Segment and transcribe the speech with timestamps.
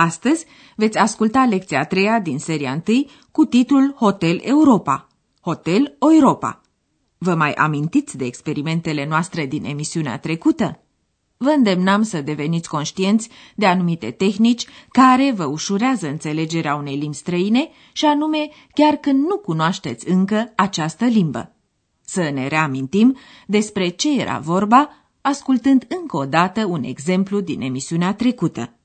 [0.00, 0.44] Astăzi
[0.76, 5.08] veți asculta lecția a treia din seria 1 cu titlul Hotel Europa.
[5.40, 6.60] Hotel Europa.
[7.18, 10.80] Vă mai amintiți de experimentele noastre din emisiunea trecută?
[11.36, 17.68] Vă îndemnam să deveniți conștienți de anumite tehnici care vă ușurează înțelegerea unei limbi străine
[17.92, 21.52] și anume chiar când nu cunoașteți încă această limbă.
[22.04, 24.90] Să ne reamintim despre ce era vorba
[25.20, 28.77] ascultând încă o dată un exemplu din emisiunea trecută.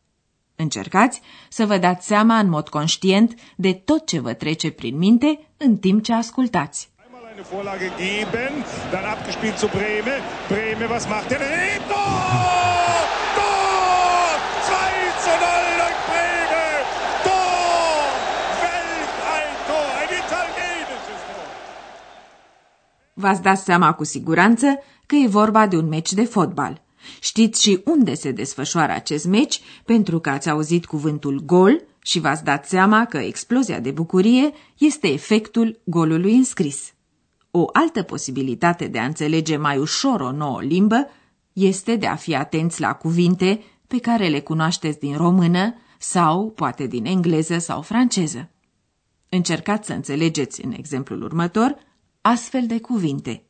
[0.64, 5.30] Încercați să vă dați seama în mod conștient de tot ce vă trece prin minte
[5.58, 6.80] în timp ce ascultați.
[7.32, 8.54] Eine Vorlage geben,
[8.92, 10.16] dann abgespielt zu Breme.
[10.52, 11.42] Breme, was macht er?
[11.54, 13.04] Hey, Tor!
[13.38, 14.34] Tor!
[14.68, 16.66] 2 zu 0 durch Breme!
[17.28, 18.06] Tor!
[18.64, 19.90] Welch ein Tor!
[20.02, 21.46] Ein italienisches Tor!
[23.22, 24.68] V-ați dat seama cu siguranță
[25.06, 26.82] că e vorba de un meci de fotbal.
[27.20, 32.44] Știți și unde se desfășoară acest meci, pentru că ați auzit cuvântul gol și v-ați
[32.44, 36.94] dat seama că explozia de bucurie este efectul golului înscris.
[37.52, 41.08] O altă posibilitate de a înțelege mai ușor o nouă limbă
[41.54, 46.88] este de a fi atenți la cuvinte pe care le cunoașteți din română sau poate
[46.88, 48.50] din engleză sau franceză.
[49.30, 51.76] Încercați să înțelegeți în exemplul următor
[52.22, 53.44] astfel de cuvinte.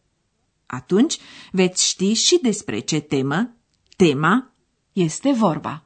[0.73, 1.17] Atunci
[1.51, 3.55] veți ști și despre ce temă,
[3.97, 4.53] tema,
[4.93, 5.83] este vorba.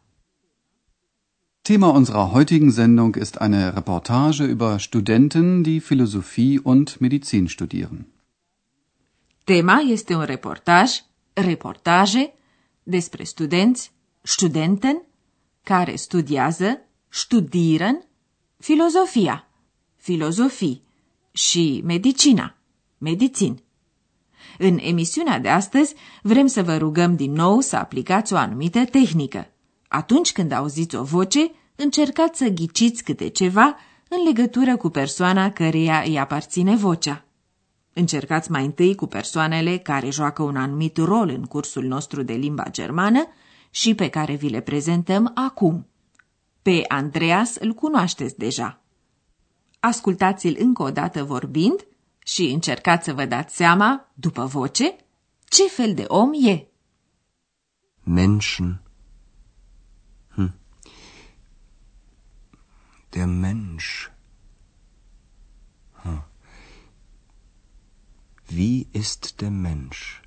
[1.61, 8.07] Thema unserer heutigen Sendung ist eine Reportage über Studenten, die Philosophie und Medizin studieren.
[9.43, 10.91] Tema este un reportaj,
[11.33, 12.33] reportaje,
[12.83, 15.01] despre studenți, studenten,
[15.63, 18.05] care studiază, studieren,
[18.57, 19.47] filozofia,
[19.95, 20.81] filozofii
[21.31, 22.55] și medicina,
[22.97, 23.61] medicin.
[24.57, 29.47] În emisiunea de astăzi vrem să vă rugăm din nou să aplicați o anumită tehnică.
[29.87, 33.77] Atunci când auziți o voce, încercați să ghiciți câte ceva
[34.09, 37.25] în legătură cu persoana căreia îi aparține vocea.
[37.93, 42.63] Încercați mai întâi cu persoanele care joacă un anumit rol în cursul nostru de limba
[42.71, 43.27] germană
[43.69, 45.87] și pe care vi le prezentăm acum.
[46.61, 48.81] Pe Andreas îl cunoașteți deja.
[49.79, 51.87] Ascultați-l încă o dată vorbind
[52.27, 54.95] și încercați să vă dați seama, după voce,
[55.49, 56.67] ce fel de om e.
[58.03, 58.81] Menschen.
[60.29, 60.53] Hm.
[63.09, 64.11] Der Mensch.
[66.01, 66.23] Hm.
[68.55, 70.21] Wie ist der Mensch?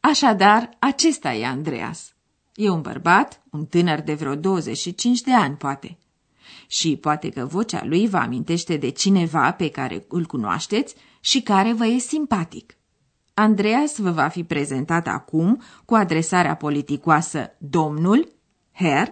[0.00, 2.14] Așadar, acesta e Andreas.
[2.54, 5.98] E un bărbat, un tânăr de vreo 25 de ani, poate.
[6.66, 11.72] Și poate că vocea lui vă amintește de cineva pe care îl cunoașteți și care
[11.72, 12.76] vă e simpatic.
[13.34, 18.32] Andreas vă va fi prezentat acum cu adresarea politicoasă domnul,
[18.72, 19.08] Herr,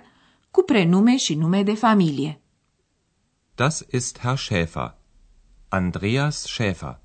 [0.51, 2.41] cu prenume și nume de familie.
[3.55, 4.95] Das ist Herr Schäfer.
[5.69, 7.05] Andreas Schäfer.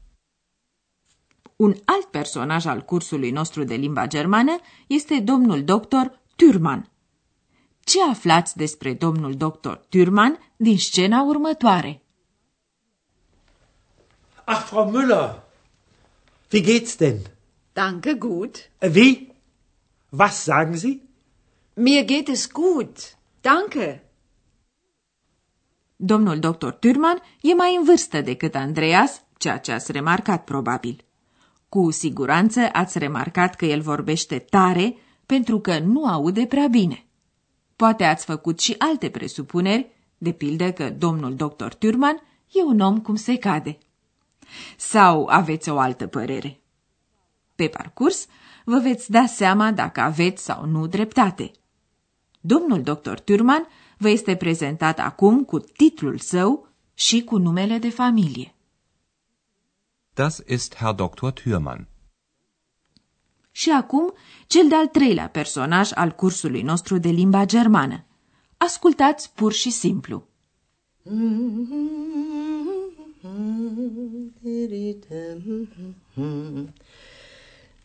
[1.56, 6.91] Un alt personaj al cursului nostru de limba germană este domnul doctor Thürmann.
[7.84, 12.02] Ce aflați despre domnul doctor Thürmann din scena următoare?
[14.44, 15.42] Ach, Frau Müller,
[16.52, 17.18] wie geht's denn?
[17.74, 18.70] Danke, gut.
[18.80, 19.32] Äh, Wie?
[20.10, 21.02] Was sagen Sie?
[21.74, 23.18] Mir geht es gut.
[23.42, 24.04] Danke.
[25.96, 31.06] Domnul doctor Thürmann e mai în vârstă decât Andreas, ceea ce ați remarcat probabil.
[31.70, 34.96] Cu siguranță ați remarcat că el vorbește tare
[35.26, 37.06] pentru că nu aude prea bine.
[37.82, 43.00] Poate ați făcut și alte presupuneri, de pildă că domnul doctor Thürmann e un om
[43.00, 43.78] cum se cade.
[44.78, 46.60] Sau aveți o altă părere?
[47.56, 48.28] Pe parcurs,
[48.66, 51.52] vă veți da seama dacă aveți sau nu dreptate.
[52.42, 58.56] Domnul doctor Thürmann vă este prezentat acum cu titlul său și cu numele de familie.
[60.14, 61.28] Das ist Herr Dr.
[61.30, 61.91] Thürmann.
[63.52, 64.14] Și acum,
[64.48, 68.06] cel de-al treilea personaj al cursului nostru de limba germană.
[68.58, 70.28] Ascultați pur și simplu.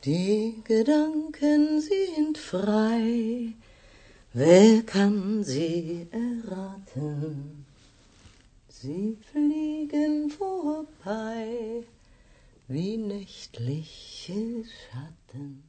[0.00, 3.56] Die Gedanken sind frei,
[4.34, 7.64] Wer kann sie erraten?
[8.68, 11.86] Sie fliegen vorbei
[12.68, 15.64] wie nächtliche Schatten.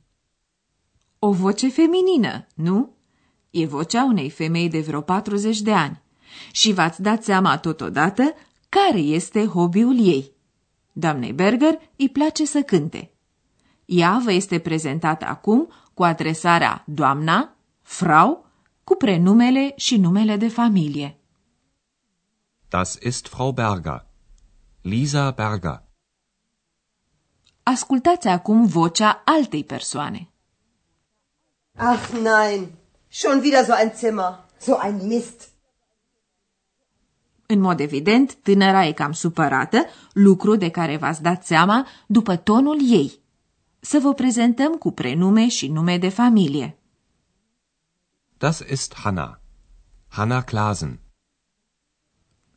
[1.19, 2.95] O voce feminină, nu?
[3.49, 6.01] E vocea unei femei de vreo 40 de ani.
[6.51, 8.33] Și v-ați dat seama totodată
[8.69, 10.31] care este hobby-ul ei.
[10.91, 13.11] Doamnei Berger îi place să cânte.
[13.85, 18.45] Ea vă este prezentată acum cu adresarea doamna, frau,
[18.83, 21.19] cu prenumele și numele de familie.
[22.69, 24.05] Das ist Frau Berger.
[24.81, 25.86] Lisa Berger.
[27.69, 30.29] Ascultați acum vocea altei persoane.
[31.75, 32.71] Ach nein,
[33.09, 35.49] schon wieder so ein Zimmer, so ein Mist.
[37.45, 42.77] În mod evident, tânăra e cam supărată, lucru de care v-ați dat seama după tonul
[42.81, 43.19] ei.
[43.79, 46.77] Să vă prezentăm cu prenume și nume de familie.
[48.37, 49.39] Das ist Hanna.
[50.07, 50.99] Hanna Klasen.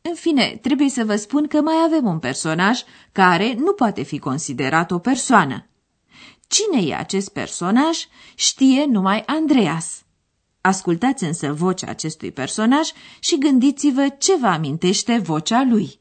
[0.02, 2.80] În fine, trebuie să vă spun că mai avem un personaj
[3.12, 5.66] care nu poate fi considerat o persoană.
[6.48, 7.98] Cine e acest personaj
[8.34, 10.02] știe numai Andreas.
[10.60, 12.88] Ascultați însă vocea acestui personaj
[13.18, 16.00] și gândiți-vă ce vă amintește vocea lui.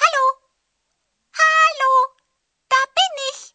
[0.00, 0.24] Hallo?
[1.40, 1.92] Hallo?
[2.66, 3.50] Da bin ich.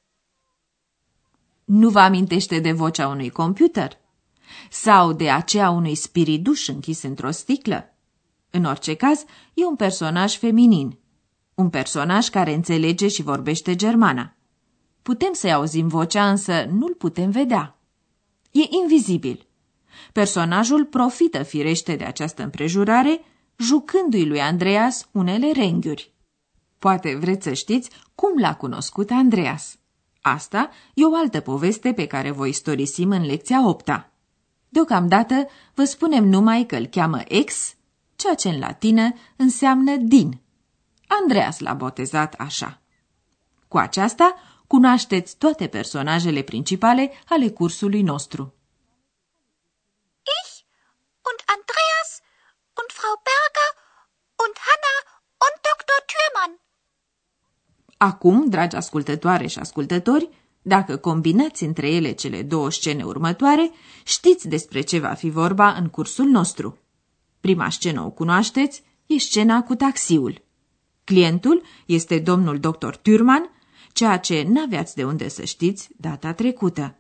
[1.64, 4.02] Nu vă amintește de vocea unui computer?
[4.70, 7.96] Sau de aceea unui spiriduș închis într-o sticlă?
[8.50, 10.98] În orice caz, e un personaj feminin.
[11.56, 14.36] Un personaj care înțelege și vorbește germana.
[15.02, 17.78] Putem să-i auzim vocea, însă nu-l putem vedea.
[18.52, 19.48] E invizibil.
[20.12, 23.22] Personajul profită firește de această împrejurare,
[23.58, 26.14] jucându-i lui Andreas unele renghiuri.
[26.80, 29.78] Poate vreți să știți cum l-a cunoscut Andreas.
[30.22, 34.13] Asta e o altă poveste pe care voi istorisim în lecția 8 -a.
[34.74, 37.76] Deocamdată vă spunem numai că îl cheamă ex,
[38.16, 40.42] ceea ce în latină înseamnă din.
[41.08, 42.82] Andreas l-a botezat așa.
[43.68, 44.36] Cu aceasta
[44.68, 48.54] cunoașteți toate personajele principale ale cursului nostru.
[50.42, 50.54] Ich
[51.30, 52.10] und Andreas
[52.80, 53.72] und Frau Berger
[54.44, 54.96] und Hanna
[55.46, 56.00] und Dr.
[56.10, 56.54] Thürmann.
[57.98, 60.30] Acum, dragi ascultătoare și ascultători,
[60.64, 63.72] dacă combinați între ele cele două scene următoare,
[64.04, 66.78] știți despre ce va fi vorba în cursul nostru.
[67.40, 70.42] Prima scenă o cunoașteți, e scena cu taxiul.
[71.04, 72.96] Clientul este domnul dr.
[72.96, 73.62] Thürmann,
[73.94, 76.98] ceea ce n-aveați de unde să știți data trecută.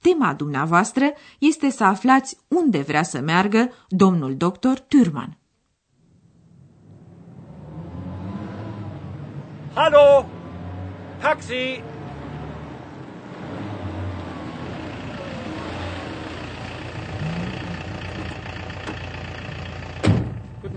[0.00, 4.78] Tema dumneavoastră este să aflați unde vrea să meargă domnul dr.
[4.78, 5.38] Thürmann.
[9.74, 10.26] Hallo?
[11.20, 11.82] Taxi!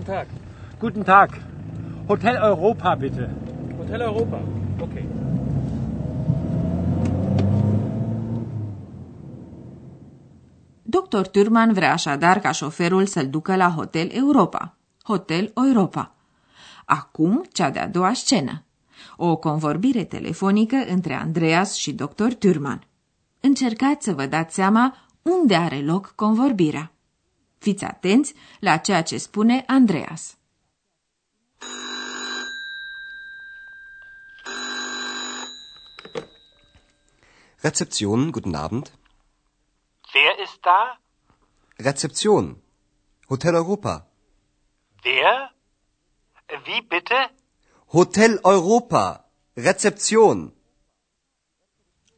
[0.04, 0.26] Guten Tag.
[0.78, 1.30] Guten Tag.
[2.06, 3.30] Hotel Europa, bitte.
[3.76, 4.40] Hotel Europa.
[4.80, 5.04] Okay.
[10.82, 11.26] Dr.
[11.26, 14.76] Turman vrea așadar ca șoferul să-l ducă la Hotel Europa.
[15.02, 16.14] Hotel Europa.
[16.84, 18.62] Acum, cea de-a doua scenă.
[19.16, 22.32] O convorbire telefonică între Andreas și Dr.
[22.38, 22.86] Turman.
[23.40, 26.93] Încercați să vă dați seama unde are loc convorbirea.
[27.64, 30.36] Fiți atenți la ceea ce spune Andreas.
[37.60, 38.92] Rezeption, guten Abend.
[40.14, 41.00] Wer ist da?
[41.76, 42.56] Rezeption.
[43.26, 44.06] Hotel Europa.
[45.04, 45.54] Wer?
[46.66, 47.34] Wie bitte?
[47.86, 49.28] Hotel Europa.
[49.54, 50.52] Rezeption.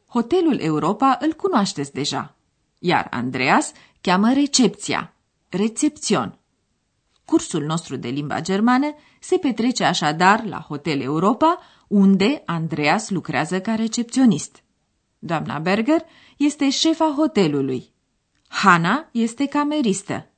[0.07, 2.35] Hotelul Europa îl cunoașteți deja,
[2.79, 5.11] iar Andreas cheamă recepția,
[5.49, 6.39] recepțion.
[7.25, 13.75] Cursul nostru de limba germană se petrece așadar la Hotel Europa, unde Andreas lucrează ca
[13.75, 14.63] recepționist.
[15.19, 16.05] Doamna Berger
[16.37, 17.93] este șefa hotelului.
[18.47, 20.29] Hanna este cameristă.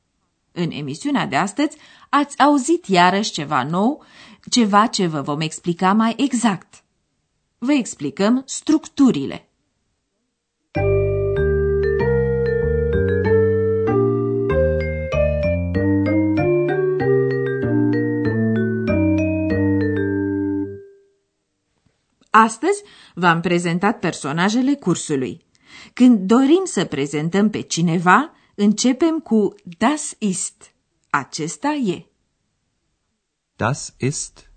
[0.51, 1.77] În emisiunea de astăzi
[2.09, 4.03] ați auzit iarăși ceva nou,
[4.49, 6.83] ceva ce vă vom explica mai exact.
[7.57, 9.48] Vă explicăm structurile.
[22.41, 25.45] Astăzi v-am prezentat personajele cursului.
[25.93, 30.73] Când dorim să prezentăm pe cineva, începem cu das ist.
[31.09, 32.05] Acesta e.
[33.55, 34.51] Das ist.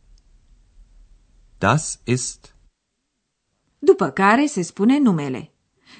[1.58, 2.54] Das ist.
[3.78, 5.52] după care se spune numele.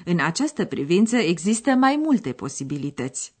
[0.05, 3.33] În această privință există mai multe posibilități.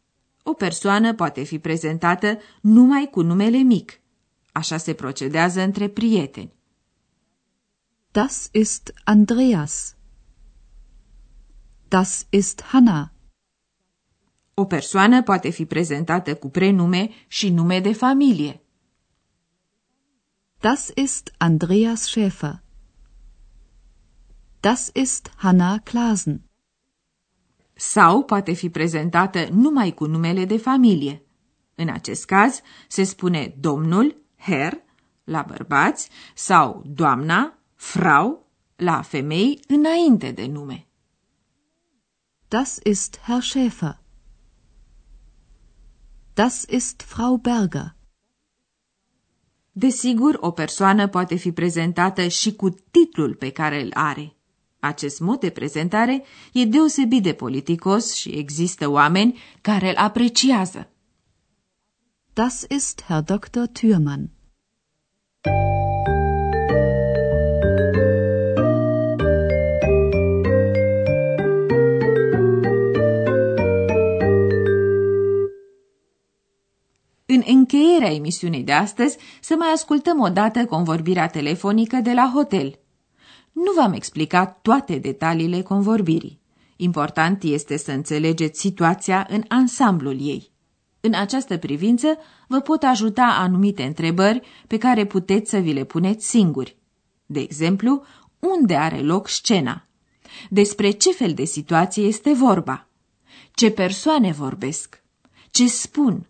[0.43, 3.99] O persoană poate fi prezentată numai cu numele mic.
[4.51, 6.61] Așa se procedează între prieteni.
[8.13, 9.95] Das ist Andreas.
[11.89, 13.11] Das ist Hanna.
[14.53, 18.61] O persoană poate fi prezentată cu prenume și nume de familie.
[20.59, 22.61] Das ist Andreas Schäfer.
[24.59, 26.41] Das ist Hanna Klasen.
[27.73, 31.25] Sau poate fi prezentată numai cu numele de familie.
[31.75, 34.75] În acest caz se spune domnul, Herr,
[35.23, 40.87] la bărbați, sau doamna, Frau, la femei înainte de nume.
[42.47, 43.99] Das ist Herr Schäfer.
[46.33, 47.95] Das ist Frau Berger.
[49.71, 54.35] Desigur, o persoană poate fi prezentată și cu titlul pe care îl are.
[54.79, 56.23] Acest mod de prezentare
[56.53, 60.89] e deosebit de politicos și există oameni care îl apreciază.
[62.33, 63.63] Das ist Herr Dr.
[63.79, 64.29] Thürmann.
[77.47, 82.79] Încheierea emisiunii de astăzi, să mai ascultăm o dată convorbirea telefonică de la hotel.
[83.51, 86.41] Nu v-am explicat toate detaliile convorbirii.
[86.75, 90.51] Important este să înțelegeți situația în ansamblul ei.
[90.99, 96.29] În această privință vă pot ajuta anumite întrebări pe care puteți să vi le puneți
[96.29, 96.77] singuri.
[97.25, 98.03] De exemplu,
[98.39, 99.87] unde are loc scena?
[100.49, 102.87] Despre ce fel de situație este vorba?
[103.53, 105.03] Ce persoane vorbesc?
[105.51, 106.27] Ce spun?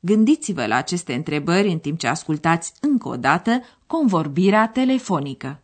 [0.00, 5.60] Gândiți-vă la aceste întrebări în timp ce ascultați încă o dată convorbirea telefonică.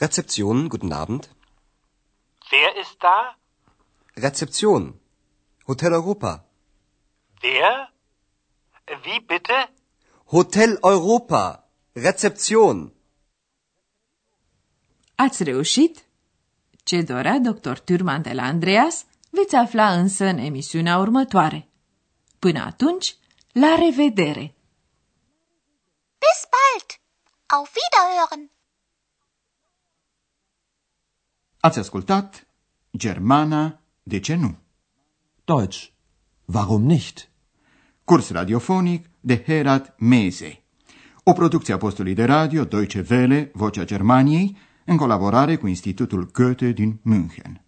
[0.00, 1.28] Rezeption, guten Abend.
[2.50, 3.36] Wer ist da?
[4.16, 5.00] Rezeption.
[5.66, 6.44] Hotel Europa.
[7.42, 7.92] Wer?
[9.04, 9.58] Wie bitte?
[10.26, 11.64] Hotel Europa.
[11.94, 12.92] Rezeption.
[15.14, 16.04] Ați reușit?
[16.84, 17.78] Ce dorea dr.
[17.78, 21.68] Turman de la Andreas veți afla însă în emisiunea următoare.
[22.38, 23.16] Până atunci,
[23.52, 24.54] la revedere!
[26.18, 27.00] Bis bald!
[27.46, 28.57] Auf Wiederhören!
[31.60, 32.46] Ați ascultat
[32.96, 34.56] Germana, de ce nu?
[35.44, 35.86] Deutsch.
[36.44, 37.30] Warum nicht?
[38.04, 40.62] Curs radiofonic de Herat Mese.
[41.24, 46.72] O producție a postului de radio Deutsche Welle, Vocea Germaniei, în colaborare cu Institutul Goethe
[46.72, 47.62] din München.